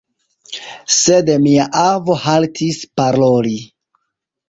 [0.95, 3.57] Sed mia avo haltis paroli.